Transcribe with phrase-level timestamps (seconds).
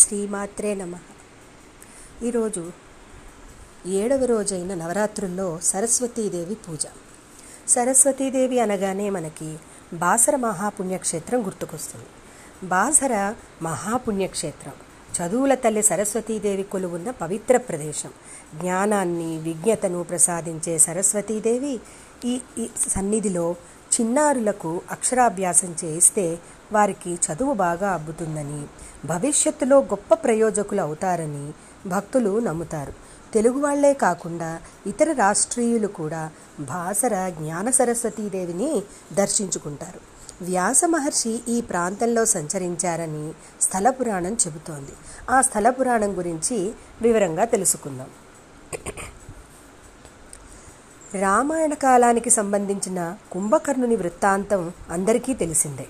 [0.00, 0.94] శ్రీమాత్రే నమ.
[2.24, 2.72] ఈరోజు
[3.86, 6.86] ఏడవ రోజైన నవరాత్రుల్లో సరస్వతీదేవి పూజ.
[7.68, 9.56] సరస్వతీదేవి అనగానే మనకి
[9.92, 12.06] బాసర మహాపుణ్యక్షేత్రం గుర్తుకొస్తుంది.
[12.66, 14.72] బాసర మహాపుణ్యక్షేత్రం.
[15.16, 18.10] చదువుల తల్లి సరస్వతీదేవి కొలువున్న పవిత్ర ప్రదేశం.
[18.60, 21.80] జ్ఞానాన్ని విజ్ఞతను ప్రసాదించే సరస్వతీదేవి
[22.24, 23.56] ఈ ఈ సన్నిధిలో
[23.92, 26.38] చిన్నారులకు అక్షరాభ్యాసం చేయిస్తే
[26.72, 28.66] వారికి చదువు బాగా అబ్బుతుందని
[29.04, 31.52] భవిష్యత్తులో గొప్ప ప్రయోజకులు అవుతారని
[31.88, 32.92] భక్తులు నమ్ముతారు.
[33.34, 40.00] తెలుగు వాళ్ళే కాకుండా ఇతర రాష్ట్రీయులు కూడా భాసర జ్ఞాన సరస్వతీదేవిని దర్శించుకుంటారు.
[40.44, 44.92] వ్యాస మహర్షి ఈ ప్రాంతంలో సంచరించారని స్థల పురాణం చెబుతోంది.
[45.30, 46.72] ఆ స్థల పురాణం గురించి
[47.02, 48.10] వివరంగా తెలుసుకుందాం.
[51.14, 55.86] రామాయణ కాలానికి సంబంధించిన కుంభకర్ణుని వృత్తాంతం అందరికీ తెలిసిందే.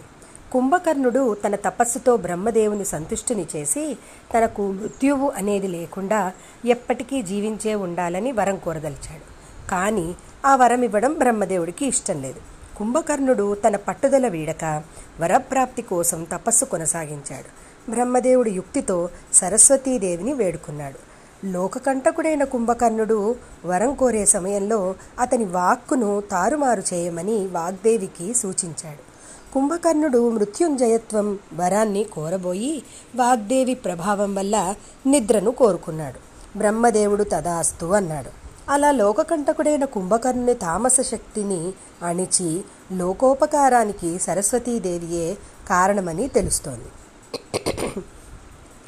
[0.53, 3.97] కుంభకర్ణుడు తన తపస్సుతో బ్రహ్మదేవుని సంతుష్టిని చేసి
[4.35, 6.33] తనకు మృత్యువు అనేది లేకుండా
[6.65, 9.27] ఎప్పటికీ జీవించే ఉండాలని వరం కోరదలిచాడు.
[9.71, 10.15] కానీ
[10.47, 12.41] ఆ వరం ఇవ్వడం బ్రహ్మదేవుడికి ఇష్టం లేదు.
[12.79, 14.83] కుంభకర్ణుడు తన పట్టుదల వీడక
[15.21, 17.71] వరప్రాప్తి కోసం తపస్సు కొనసాగించాడు.
[17.91, 21.10] బ్రహ్మదేవుడి యుక్తితో సరస్వతీదేవిని వేడుకున్నాడు.
[21.45, 29.11] లోకకంటకుడైన కుంభకర్ణుడు వరం కోరే సమయంలో అతని వాక్కును తారుమారు చేయమని వాగ్దేవికి సూచించాడు.
[29.55, 32.83] కుంభకర్ణుడు మృత్యుంజయత్వం వరాన్ని కోరబోయి
[33.17, 34.75] వాగ్దేవి ప్రభావం వల్ల
[35.07, 36.19] నిద్రను కోరుకున్నాడు.
[36.59, 38.31] బ్రహ్మదేవుడు తదాస్తు అన్నాడు.
[38.71, 41.73] అలా లోకకంటకుడైన కుంభకర్ణుని తామస శక్తిని
[42.05, 42.61] అణిచి
[42.93, 45.37] లోకోపకారానికి సరస్వతీదేవియే
[45.69, 46.89] కారణమని తెలుస్తోంది.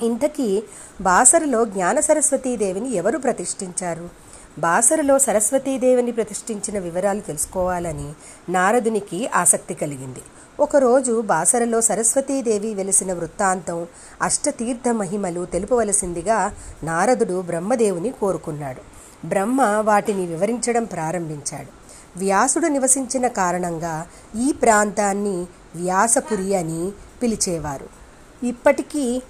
[0.02, 0.62] ఇంతకీ
[1.00, 4.08] బాసరలో జ్ఞాన సరస్వతీదేవిని ఎవరు ప్రతిష్ఠించారు?
[4.58, 8.12] బాసరలో సరస్వతీదేవిని ప్రతిష్ఠించిన వివరాలు తెలుసుకోవాలని
[8.48, 10.20] నారదునికి ఆసక్తి కలిగింది.
[10.60, 13.86] ఒకరోజు బాసరలో సరస్వతీదేవి వెలిసిన వృత్తాంతం
[14.22, 18.80] అష్టతీర్థ మహిమలు తెలుపవలసిందిగా నారదుడు బ్రహ్మదేవుని కోరుకున్నాడు.
[19.28, 21.82] బ్రహ్మ వాటిని వివరించడం ప్రారంభించాడు.
[22.18, 24.06] వ్యాసుడు నివసించిన కారణంగా
[24.40, 25.46] ఈ ప్రాంతాన్ని
[25.76, 26.92] వ్యాసపురి అని
[27.22, 28.02] పిలిచేవారు.
[28.46, 29.22] ఇప్పటికీ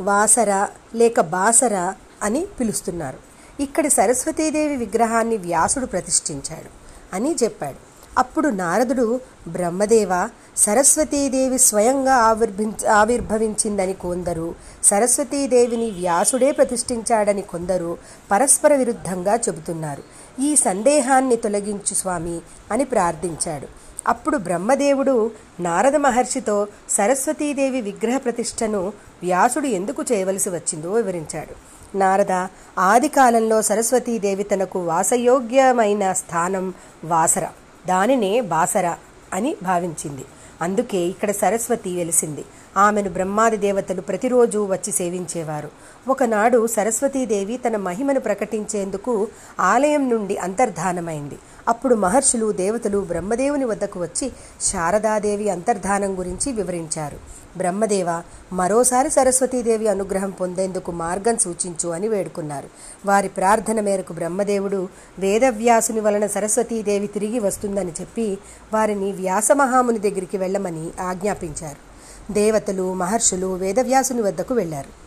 [0.00, 1.92] వాసర లేక బాసర
[2.22, 3.18] అని పిలుస్తున్నారు.
[3.62, 6.70] ఇక్కడి సరస్వతీదేవి విగ్రహాన్ని వ్యాసుడు ప్రతిష్ఠించాడు
[7.16, 7.96] అని చెప్పాడు.
[8.18, 17.98] అప్పుడు నారదుడు బ్రహ్మదేవ సరస్వతీదేవి స్వయంగా ఆవిర్భించ ఆవిర్భవించిందని కొందరు సరస్వతీదేవిని వ్యాసుడే ప్రతిష్ఠించాడని కొందరు
[18.30, 20.02] పరస్పర విరుద్ధంగా చెబుతున్నారు.
[20.42, 22.40] ఈ సందేహాన్ని తొలగించు స్వామి
[22.72, 23.85] అని ప్రార్థించాడు.
[24.06, 25.30] అప్పుడు బ్రహ్మదేవుడు
[25.60, 31.54] నారద మహర్షితో సరస్వతీదేవి విగ్రహ ప్రతిష్టను వ్యాసుడు ఎందుకు చేయవలసి వచ్చిందో వివరించాడు.
[31.96, 32.32] నారద
[32.78, 36.74] ఆది కాలంలో సరస్వతీదేవి తనకు వాసయోగ్యమైన స్థానం
[37.04, 37.48] వాసర.
[37.86, 38.94] దానినే బాసర
[39.32, 40.24] అని భావించింది.
[40.62, 42.44] అందుకే ఇక్కడ సరస్వతి వెలిసింది.
[42.76, 45.68] ఆమెను బ్రహ్మాది దేవతలు ప్రతిరోజు వచ్చి సేవించేవారు.
[46.08, 49.28] ఒకనాడు సరస్వతీదేవి తన మహిమను ప్రకటించేందుకు
[49.60, 51.38] ఆలయం నుండి అంతర్ధానమైంది.
[51.68, 57.45] అప్పుడు మహర్షులు దేవతలు బ్రహ్మదేవుని వద్దకు వచ్చి శారదాదేవి అంతర్ధానం గురించి వివరించారు.
[57.56, 58.22] బ్రహ్మదేవ
[58.52, 62.68] మరోసారి సరస్వతీదేవి అనుగ్రహం పొందేందుకు మార్గం సూచించు అని వేడుకున్నారు.
[63.06, 68.38] వారి ప్రార్థన మేరకు బ్రహ్మదేవుడు వేదవ్యాసుని వలన సరస్వతీదేవి తిరిగి వస్తుందని చెప్పి
[68.74, 71.96] వారిని వ్యాసమహాముని దగ్గరికి వెళ్ళమని ఆజ్ఞాపించారు.
[72.32, 75.06] దేవతలు మహర్షులు వేదవ్యాసుని వద్దకు వెళ్ళారు.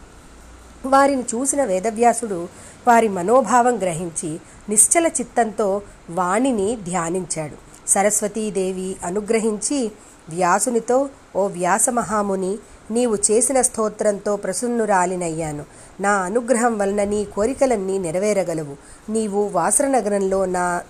[0.87, 2.47] వారిని చూసిన వేదవ్యాసుడు
[2.87, 4.39] వారి మనోభావం గ్రహించి
[4.69, 7.69] నిశ్చల చిత్తంతో వాణిని ధ్యానించాడు.
[7.89, 9.91] సరస్వతీదేవి అనుగ్రహించి
[10.29, 12.57] వ్యాసునితో ఓ వ్యాసమహాముని
[12.91, 15.63] నీవు చేసిన స్తోత్రంతో ప్రసన్నురాలినయ్యాను.
[15.99, 18.75] నా అనుగ్రహం వలన నీ కోరికలన్నీ నెరవేరగలవు.
[19.11, 20.81] నీవు వాసరనగరంలో నా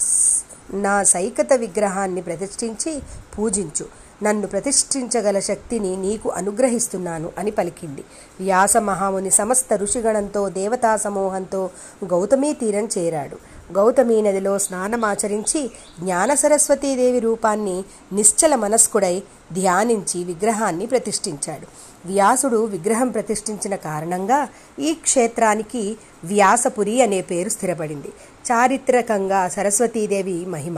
[0.73, 3.01] నా సైకత విగ్రహాన్ని ప్రతిష్ఠించి
[3.39, 3.85] పూజించు.
[4.23, 8.03] నన్ను ప్రతిష్ఠించగల శక్తిని నీకు అనుగ్రహిస్తున్నాను అని పలికింది.
[8.39, 11.69] వ్యాస మహాముని సమస్త ఋషిగణంతో దేవతా సమూహంతో
[12.05, 13.37] గౌతమీ తీరం చేరాడు.
[13.71, 21.67] గౌతమీ నదిలో స్నానమాచరించి జ్ఞాన సరస్వతీదేవి రూపాన్ని నిశ్చల మనస్కుడై ధ్యానించి విగ్రహాన్ని ప్రతిష్ఠించాడు.
[22.07, 24.47] వ్యాసుడు విగ్రహం ప్రతిష్ఠించిన కారణంగా
[24.79, 28.07] ఈ క్షేత్రానికి వ్యాసపురి అనే పేరు స్థిరపడింది.
[28.51, 30.77] చారిత్రకంగా సరస్వతీదేవి మహిమ.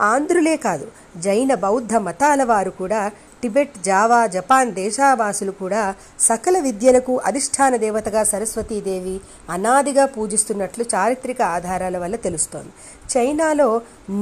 [0.00, 0.86] ఆంధ్రులే కాదు
[1.16, 3.10] జైన బౌద్ధ మతాల వారు కూడా
[3.44, 5.80] టిబెట్ జావా జపాన్ దేశావాసులు కూడా
[6.20, 9.16] సకల విద్యలకు అధిష్టాన దేవతగా సరస్వతీదేవి
[9.50, 12.72] అనాదిగా పూజిస్తున్నట్లు చారిత్రక ఆధారాల వల్ల తెలుస్తోంది.
[13.12, 13.68] చైనాలో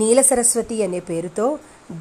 [0.01, 1.47] నీల సరస్వతి అనే పేరుతో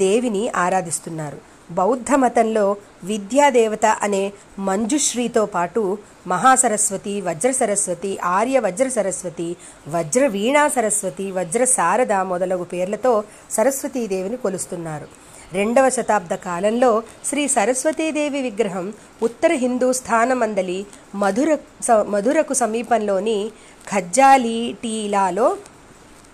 [0.03, 1.39] దేవిని ఆరాధిస్తున్నారు.
[1.71, 4.23] బౌద్ధ మతంలో విద్యాదేవత అనే
[4.59, 5.97] మంజుశ్రీతో పాటు
[6.27, 9.50] మహాసరస్వతి వజ్ర సరస్వతి ఆర్య వజ్ర సరస్వతి
[9.88, 15.07] వజ్ర వీణా సరస్వతి వజ్ర శారద మొదలగు పేర్లతో సరస్వతీదేవిని కొలుస్తున్నారు.
[15.53, 18.94] రెండవ శతాబ్ద కాలంలో శ్రీ సరస్వతీదేవి విగ్రహం
[19.24, 23.51] ఉత్తర హిందూ స్థానమందలి మధుర స- మధురకు సమీపంలోని
[23.89, 25.57] ఖజ్జాలీటీలాలో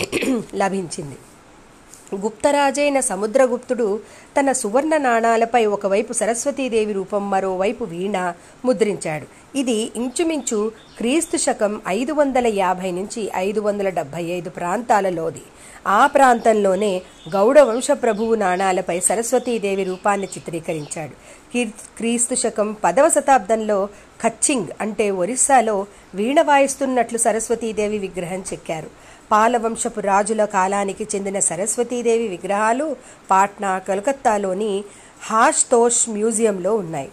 [0.55, 1.17] లభించింది.
[2.15, 3.99] గుప్తరాజైన సముద్రగుప్తుడు
[4.39, 8.33] తన సువర్ణ నాణాలపై ఒకవైపు సరస్వతీదేవి రూపం మరోవైపు వీణ
[8.65, 9.57] ముద్రించాడు.
[9.57, 15.41] ఇది ఇంచుమించు క్రీస్తు శకం ఐదు వందల యాభై నుంచి ఐదు వందల డెబ్భై ఐదు ప్రాంతాలలోది.
[15.87, 17.01] ఆ ప్రాంతంలోనే
[17.33, 21.11] గౌడ వంశ ప్రభువు నాణాలపై సరస్వతీదేవి రూపాన్ని చిత్రీకరించాడు.
[21.97, 23.89] క్రీస్తు శకం పదవ శతాబ్దంలో
[24.23, 25.85] ఖచ్చింగ్ అంటే ఒరిస్సాలో
[26.15, 28.89] వీణ వాయిస్తున్నట్లు సరస్వతీదేవి విగ్రహం చెక్కారు.
[29.31, 32.95] పాలవంశపు రాజుల కాలానికి చెందిన సరస్వతీదేవి విగ్రహాలు
[33.31, 34.83] పాట్నా కలకత్తాలోని
[35.21, 37.09] హాష్తోష్ మ్యూజియంలో ఉన్నాయి.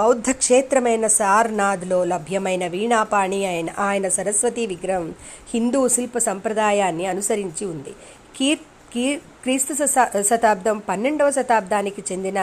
[0.00, 5.08] బౌద్ధ క్షేత్రమైన సార్నాథ్లో లభ్యమైన వీణాపాణి ఆయన ఆయన సరస్వతి విగ్రహం
[5.52, 7.92] హిందూ శిల్ప సంప్రదాయాన్ని అనుసరించి ఉంది.
[8.36, 8.62] కీర్
[8.92, 9.74] కీర్ క్రీస్తు
[10.30, 12.40] శతాబ్దం పన్నెండవ శతాబ్దానికి చెందిన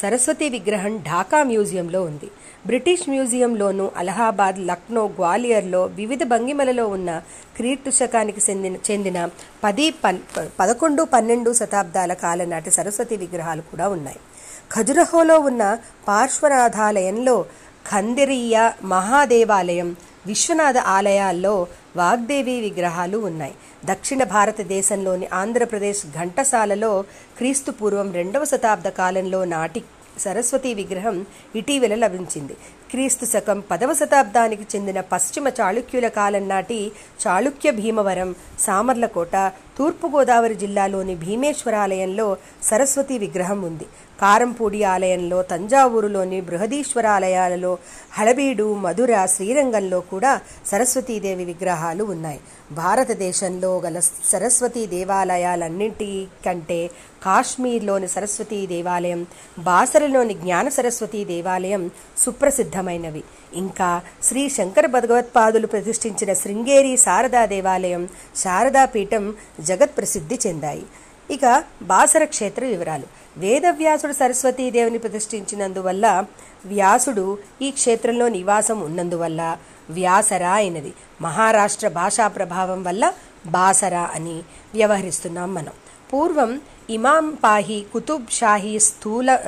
[0.00, 2.28] సరస్వతి విగ్రహం ఢాకా మ్యూజియంలో ఉంది.
[2.68, 7.10] బ్రిటిష్ మ్యూజియంలోను అలహాబాద్ లక్నో గ్వాలియర్లో వివిధ భంగిమలలో ఉన్న
[7.56, 9.18] క్రీస్తు శకానికి చెందిన చెందిన
[9.64, 10.18] పది పన్
[10.60, 14.20] పదకొండు పన్నెండు శతాబ్దాల కాలనాటి సరస్వతి విగ్రహాలు కూడా ఉన్నాయి.
[14.70, 15.78] ఖజురహోలో ఉన్న
[16.08, 17.44] పార్శ్వనాథాలయంలో
[17.90, 19.96] ఖందిరియా మహాదేవాలయం
[20.26, 21.66] విశ్వనాథ ఆలయాల్లో
[21.96, 23.54] వాగ్దేవి విగ్రహాలు ఉన్నాయి.
[23.84, 27.04] దక్షిణ భారతదేశంలోని ఆంధ్రప్రదేశ్ ఘంటసాలలో
[27.38, 29.82] క్రీస్తు పూర్వం రెండవ శతాబ్ద కాలంలో నాటి
[30.18, 31.16] సరస్వతి విగ్రహం
[31.54, 32.54] ఇటీవల లభించింది.
[32.90, 36.92] క్రీస్తు శకం పదవ శతాబ్దానికి చెందిన పశ్చిమ చాళుక్యుల కాలం నాటి
[37.26, 39.36] చాళుక్య భీమవరం సామర్లకోట
[39.78, 43.86] తూర్పుగోదావరి జిల్లాలోని భీమేశ్వరాలయంలో సరస్వతి విగ్రహం ఉంది.
[44.20, 47.78] కారంపూడి ఆలయంలో తంజావూరులోని బృహదీశ్వరాలయాలలో
[48.12, 52.40] హళబీడు మధుర శ్రీరంగంలో కూడా సరస్వతీదేవి విగ్రహాలు ఉన్నాయి.
[52.72, 56.90] భారతదేశంలో గల సరస్వతీ దేవాలయాలన్నింటి కంటే
[57.22, 59.26] కాశ్మీర్లోని సరస్వతీ దేవాలయం
[59.58, 63.24] బాసరలోని జ్ఞాన సరస్వతీ దేవాలయం సుప్రసిద్ధమైనవి.
[63.54, 70.82] ఇంకా శ్రీ శంకర భగవత్పాదులు ప్రతిష్ఠించిన శృంగేరి శారదా దేవాలయం శారదా పీఠం జగత్ ప్రసిద్ధి చెందాయి.
[71.30, 73.25] ఇక బాసర క్షేత్ర వివరాలు.
[73.36, 76.24] వేదవ్యాసుడు సరస్వతీదేవిని ప్రతిష్ఠించినందువల్ల
[76.66, 79.56] వ్యాసుడు ఈ క్షేత్రంలో నివాసం ఉన్నందువల్ల
[79.90, 80.92] వ్యాసరా అయినది.
[81.20, 83.12] మహారాష్ట్ర భాషా ప్రభావం వల్ల
[83.46, 84.42] బాసరా అని
[84.74, 85.72] వ్యవహరిస్తున్నాం మనం.
[86.12, 86.60] పూర్వం
[86.90, 89.38] ఇమాం పాహి కుతుబ్ షాహీ స్థూల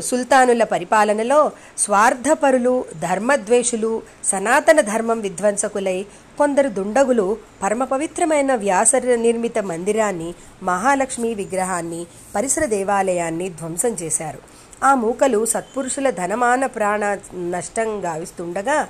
[0.00, 6.06] సుల్తానుల పరిపాలనలో స్వార్థపరులు ధర్మద్వేషులు సనాతన ధర్మం విధ్వంసకులై
[6.38, 14.38] కొందరు దుండగులు పరమ పవిత్రమైన వ్యాస నిర్మిత మందిరాన్ని మహాలక్ష్మి విగ్రహాన్ని పరిసర దేవాలయాన్ని ధ్వంసం చేశారు.
[14.84, 18.88] ఆ మూకలు సత్పురుషుల ధనమాన ప్రాణ నష్టం గావిస్తుండగా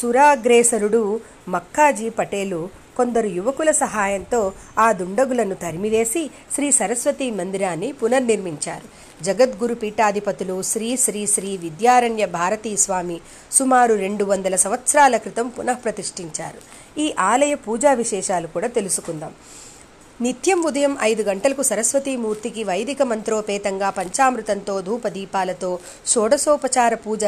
[0.00, 9.00] సురాగ్రేసరుడు మక్కాజీ పటేలు కొందరు యువకుల సహాయంతో ఆ దుండగులను తరిమివేసి శ్రీ సరస్వతి మందిరాన్ని పునర్నిర్మించారు.
[9.24, 13.20] జగద్గురు పీఠాధిపతులు శ్రీ శ్రీ శ్రీ విద్యారణ్య భారతీ స్వామి
[13.52, 16.60] సుమారు రెండు వందల సంవత్సరాల క్రితం పునఃప్రతిష్ఠించారు.
[17.00, 19.34] ఈ ఆలయ పూజా విశేషాలు కూడా తెలుసుకుందాం.
[20.24, 25.70] నిత్యం ఉదయం ఐదు గంటలకు సరస్వతీమూర్తికి వైదిక మంత్రోపేతంగా పంచామృతంతో ధూపదీపాలతో
[26.06, 27.24] షోడశోపచార పూజ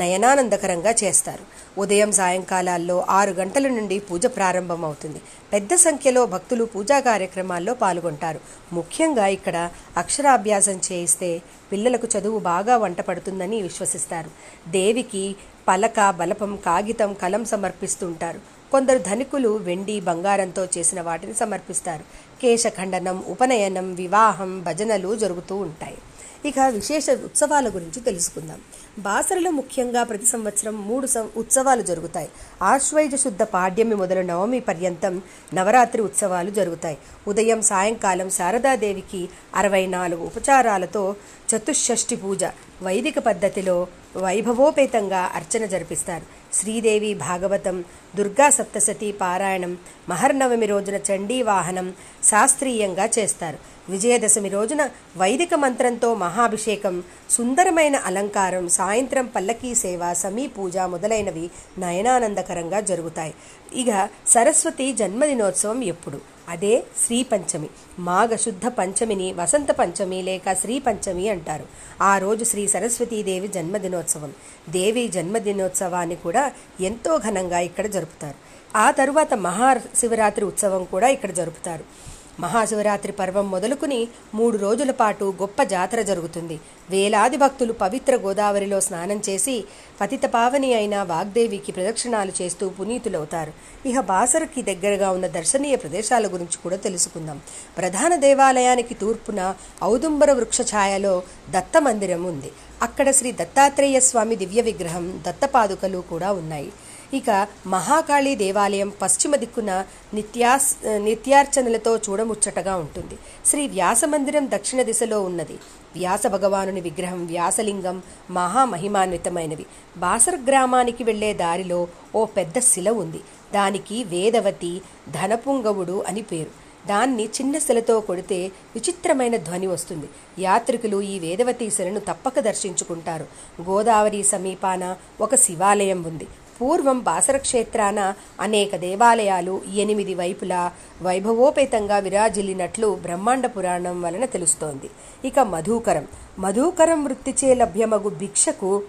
[0.00, 1.44] నయనానందకరంగా చేస్తారు.
[1.80, 5.20] ఉదయం సాయంకాలాల్లో ఆరు గంటల నుండి పూజ ప్రారంభమవుతుంది.
[5.52, 8.40] పెద్ద సంఖ్యలో భక్తులు పూజా కార్యక్రమాల్లో పాల్గొంటారు.
[8.72, 11.42] ముఖ్యంగా ఇక్కడ అక్షరాభ్యాసం చేయిస్తే
[11.72, 14.30] పిల్లలకు చదువు బాగా వంట పడుతుందని విశ్వసిస్తారు.
[14.68, 15.36] దేవికి
[15.68, 18.40] పలక బలపం కాగితం కలం సమర్పిస్తుంటారు.
[18.74, 22.04] కొందరు ధనికులు వెండి బంగారంతో చేసిన వాటిని సమర్పిస్తారు.
[22.42, 25.98] కేశఖండనం ఉపనయనం వివాహం భజనలు జరుగుతూ ఉంటాయి.
[26.44, 28.60] ఇక విశేష ఉత్సవాల గురించి తెలుసుకుందాం.
[28.98, 32.28] బాసరలో ముఖ్యంగా ప్రతి సంవత్సరం మూడు సం- ఉత్సవాలు జరుగుతాయి.
[32.62, 35.22] ఆశ్వయుజ శుద్ధ పాడ్యమి మొదలు నవమి పర్యంతం
[35.54, 36.98] నవరాత్రి ఉత్సవాలు జరుగుతాయి.
[37.28, 41.16] ఉదయం సాయంకాలం శారదాదేవికి అరవై నాలుగు ఉపచారాలతో
[41.56, 42.44] చతుషష్ఠి పూజ
[42.82, 43.86] వైదిక పద్ధతిలో
[44.16, 46.54] వైభవోపేతంగా అర్చన జరిపిస్తారు.
[46.54, 47.84] శ్రీదేవి భాగవతం
[48.16, 53.73] దుర్గా సప్తశతి పారాయణం మహర్నవమి రోజున చండీ వాహనం శాస్త్రీయంగా చేస్తారు.
[53.88, 63.34] విజయదశమి రోజున వైదిక మంత్రంతో మహాభిషేకం సుందరమైన అలంకారం సాయంత్రం పల్లకీ సేవ సమీ పూజ మొదలైనవి నయనానందకరంగా జరుగుతాయి.
[63.74, 66.20] ఇక సరస్వతి జన్మదినోత్సవం ఎప్పుడు?
[66.48, 71.66] అదే శ్రీ పంచమి మాఘ శుద్ధ పంచమిని వసంత పంచమి లేక శ్రీ పంచమి అంటారు.
[72.02, 74.32] ఆ రోజు శ్రీ సరస్వతీదేవి జన్మదినోత్సవం.
[74.68, 78.34] దేవి జన్మదినోత్సవాన్ని కూడా ఎంతో ఘనంగా ఇక్కడ జరుపుతారు.
[78.76, 82.13] ఆ తరువాత మహాశివరాత్రి ఉత్సవం కూడా ఇక్కడ జరుపుతారు.
[82.40, 86.60] మహాశివరాత్రి పర్వం మొదలుకుని మూడు రోజుల పాటు గొప్ప జాతర జరుగుతుంది.
[86.90, 89.64] వేలాది భక్తులు పవిత్ర గోదావరిలో స్నానం చేసి
[90.00, 93.52] పతిత పావని అయిన వాగ్దేవికి ప్రదక్షిణాలు చేస్తూ పునీతులవుతారు.
[93.88, 97.40] ఇహ బాసరకి దగ్గరగా ఉన్న దర్శనీయ ప్రదేశాల గురించి కూడా తెలుసుకుందాం.
[97.78, 102.52] ప్రధాన దేవాలయానికి తూర్పున ఔదుంబర వృక్ష ఛాయలో దత్త మందిరం ఉంది.
[102.82, 106.72] అక్కడ శ్రీ దత్తాత్రేయ స్వామి దివ్య విగ్రహం దత్తపాదుకలు కూడా ఉన్నాయి.
[107.12, 109.84] ఇక మహాకాళి దేవాలయం పశ్చిమ దిక్కున
[110.14, 113.18] నిత్యాస్ నిత్యార్చనలతో చూడముచ్చటగా ఉంటుంది.
[113.46, 115.52] శ్రీ వ్యాస మందిరం దక్షిణ దిశలో ఉన్నది.
[115.94, 123.20] వ్యాస భగవానుని విగ్రహం వ్యాసలింగం మహామహిమాన్వితమైనవి బాసర్ గ్రామానికి వెళ్ళే దారిలో ఓ పెద్ద శిల ఉంది.
[123.54, 124.80] దానికి వేదవతి
[125.10, 126.64] ధనపుంగవుడు అని పేరు.
[126.86, 130.08] దాన్ని చిన్న శిలతో కొడితే విచిత్రమైన ధ్వని వస్తుంది.
[130.38, 133.26] యాత్రికులు ఈ వేదవతి శిలను తప్పక దర్శించుకుంటారు.
[133.62, 136.26] గోదావరి సమీపాన ఒక శివాలయం ఉంది.
[136.60, 144.90] పూర్వం బాసర క్షేత్రాన అనేక దేవాలయాలు ఎనిమిది వైపులా వైభవోపేతంగా విరాజిల్లినట్లు బ్రహ్మాండ పురాణం వలన తెలుస్తోంది.
[145.24, 146.08] ఇక మధుకరం.
[146.38, 148.82] మధుకరం వృత్తిచే లభ్యమగు భిక్షకు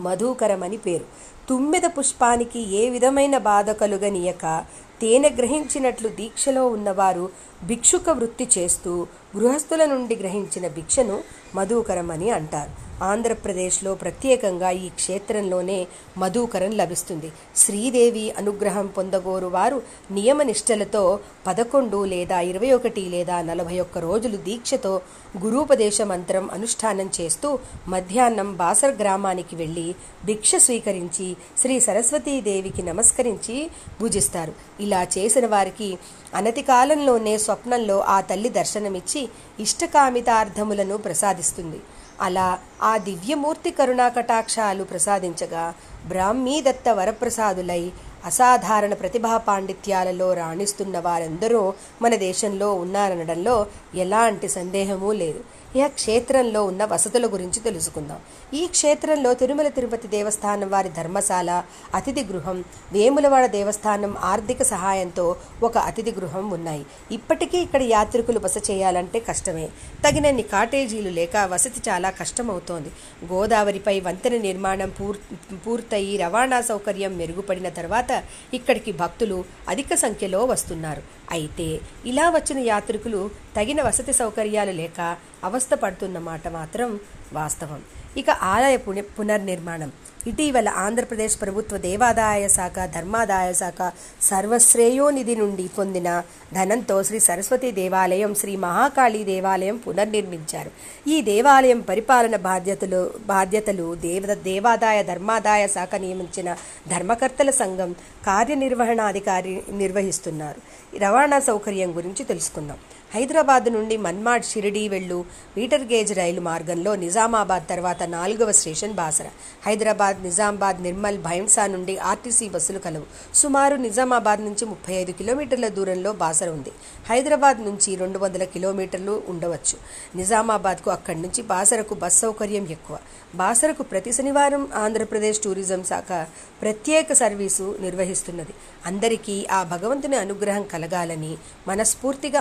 [0.00, 1.04] మధుకరం అని పేరు.
[1.48, 4.64] తుమ్మెద పుష్పానికి ఏ విధమైన బాధ కలుగనీయక
[5.02, 7.30] తేనె గ్రహించినట్లు దీక్షలో ఉన్నవారు
[7.64, 11.22] భిక్షుక వృత్తి చేస్తూ గృహస్థుల నుండి గ్రహించిన భిక్షను
[11.54, 12.84] మధుకరం అని అంటారు.
[13.04, 15.86] ఆంధ్రప్రదేశ్లో ప్రత్యేకంగా ఈ క్షేత్రంలోనే
[16.18, 17.32] మధుకరం లభిస్తుంది.
[17.56, 25.00] శ్రీదేవి అనుగ్రహం పొందగోరు వారు నియమనిష్టలతో పదకొండు లేదా ఇరవై ఒకటి లేదా నలభై ఒక్క రోజులు దీక్షతో
[25.42, 33.70] గురూపదేశ మంత్రం అనుష్ఠానం చేస్తూ మధ్యాహ్నం బాసర్ గ్రామానికి వెళ్ళి భిక్ష స్వీకరించి శ్రీ సరస్వతీదేవికి నమస్కరించి
[34.02, 34.52] పూజిస్తారు.
[34.80, 35.98] ఇలా చేసిన వారికి
[36.34, 39.23] అనతి కాలంలోనే స్వప్నంలో ఆ తల్లి దర్శనమిచ్చి
[39.60, 41.80] ఇష్టకామితార్థములను ప్రసాదిస్తుంది.
[42.20, 45.74] అలా ఆ దివ్యమూర్తి కరుణా కటాక్షాలు ప్రసాదించగా
[46.08, 47.92] బ్రాహ్మీదత్త వరప్రసాదులై
[48.24, 55.40] అసాధారణ ప్రతిభా పాండిత్యాలలో రాణిస్తున్న వారందరూ మన దేశంలో ఉన్నారనడంలో ఎలాంటి సందేహమూ లేదు.
[55.78, 58.18] ఇక క్షేత్రంలో ఉన్న వసతుల గురించి తెలుసుకుందాం.
[58.58, 61.50] ఈ క్షేత్రంలో తిరుమల తిరుపతి దేవస్థానం వారి ధర్మశాల
[61.98, 62.58] అతిథి గృహం
[62.92, 65.24] వేములవాడ దేవస్థానం ఆర్థిక సహాయంతో
[65.68, 66.84] ఒక అతిథి గృహం ఉన్నాయి.
[67.16, 69.66] ఇప్పటికీ ఇక్కడ యాత్రికులు బస చేయాలంటే కష్టమే.
[70.04, 72.92] తగినన్ని కాటేజీలు లేక వసతి చాలా కష్టమవుతోంది.
[73.32, 75.18] గోదావరిపై వంతెన నిర్మాణం పూర్
[75.66, 78.22] పూర్తయి రవాణా సౌకర్యం మెరుగుపడిన తర్వాత
[78.60, 79.40] ఇక్కడికి భక్తులు
[79.74, 81.04] అధిక సంఖ్యలో వస్తున్నారు.
[81.34, 81.68] అయితే
[82.10, 83.20] ఇలా వచ్చిన యాత్రికులు
[83.56, 85.00] తగిన వసతి సౌకర్యాలు లేక
[85.44, 87.00] అవస్థ పడుతున్న మాట మాత్రం
[87.32, 87.82] వాస్తవం.
[88.16, 89.92] ఇక ఆలయ పునః పునర్నిర్మాణం.
[90.26, 96.22] ఇటీవల ఆంధ్రప్రదేశ్ ప్రభుత్వ దేవాదాయ శాఖ ధర్మాదాయ శాఖ సర్వశ్రేయోనిధి నుండి పొందిన
[96.54, 100.70] ధనంతో శ్రీ సరస్వతి దేవాలయం శ్రీ మహాకాళి దేవాలయం పునర్నిర్మించారు.
[101.08, 106.56] ఈ దేవాలయం పరిపాలన బాధ్యతలు బాధ్యతలు దేవ దేవాదాయ ధర్మాదాయ శాఖ నియమించిన
[106.88, 107.92] ధర్మకర్తల సంఘం
[108.26, 110.60] కార్యనిర్వహణాధికారి నిర్వహిస్తున్నారు.
[110.98, 112.78] రవాణా సౌకర్యం గురించి తెలుసుకుందాం.
[113.14, 115.24] హైదరాబాద్ నుండి మన్మాడ్ షిరిడీ వెళ్ళు
[115.56, 119.28] మీటర్ గేజ్ రైలు మార్గంలో నిజామాబాద్ తర్వాత నాలుగవ స్టేషన్ బాసర.
[119.66, 123.06] హైదరాబాద్ నిజామాబాద్ నిర్మల్ భైంసా నుండి ఆర్టీసీ బస్సులు కలవు.
[123.34, 126.72] సుమారు నిజామాబాద్ నుంచి ముప్పై ఐదు కిలోమీటర్ల దూరంలో బాసర ఉంది.
[127.10, 129.78] హైదరాబాద్ నుంచి రెండు వందల కిలోమీటర్లు ఉండవచ్చు.
[130.16, 132.98] నిజామాబాద్కు అక్కడి నుంచి బాసరకు బస్ సౌకర్యం ఎక్కువ.
[133.34, 136.26] బాసరకు ప్రతి శనివారం ఆంధ్రప్రదేశ్ టూరిజం శాఖ
[136.62, 138.54] ప్రత్యేక సర్వీసు నిర్వహిస్తున్నది.
[138.86, 141.36] అందరికీ ఆ భగవంతుని అనుగ్రహం కలగాలని
[141.68, 142.40] మనస్ఫూర్తిగా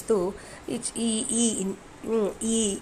[0.00, 0.32] చేస్తూ
[0.96, 1.10] ఈ
[1.42, 1.46] ఈ
[2.42, 2.78] ఈ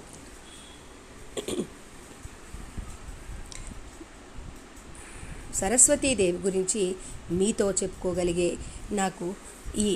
[5.55, 6.83] సరస్వతీదేవి గురించి
[7.31, 8.51] మీతో చెప్పుకోగలిగే
[8.93, 9.35] నాకు
[9.77, 9.89] ఈ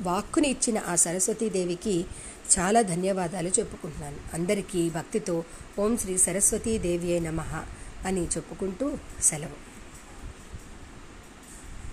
[0.00, 1.94] వాక్కుని ఇచ్చిన ఆ సరస్వతీదేవికి
[2.52, 4.20] చాలా ధన్యవాదాలు చెప్పుకుంటున్నాను.
[4.34, 5.44] అందరికీ భక్తితో
[5.78, 7.52] ఓం శ్రీ సరస్వతీదేవి నమః
[8.06, 8.86] అని చెప్పుకుంటూ
[9.22, 9.58] సెలవు.